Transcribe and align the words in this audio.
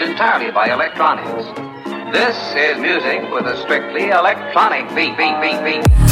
entirely 0.00 0.50
by 0.50 0.72
electronics. 0.72 1.44
This 2.12 2.36
is 2.56 2.78
music 2.80 3.30
with 3.30 3.46
a 3.46 3.60
strictly 3.62 4.08
electronic 4.08 4.88
beat, 4.94 5.16
beat, 5.16 5.40
beat, 5.40 5.62
beat. 5.62 6.09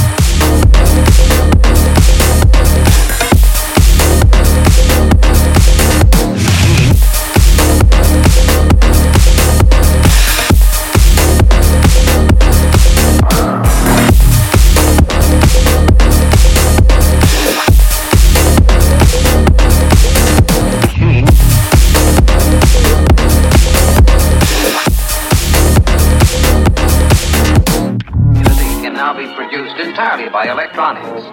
Entirely 29.78 30.28
by 30.28 30.50
electronics. 30.50 31.24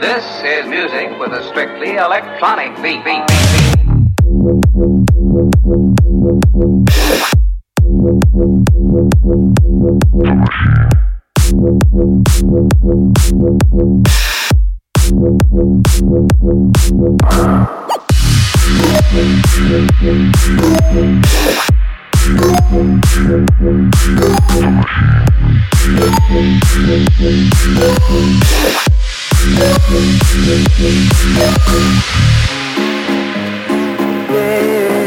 This 0.00 0.24
is 0.44 0.66
music 0.68 1.18
with 1.18 1.32
a 1.32 1.42
strictly 1.48 1.96
electronic 1.96 2.74
beat, 2.82 3.02
beat, 3.04 3.26
beat, 3.26 3.82
beat. 4.74 5.07
Yeah. 34.30 34.97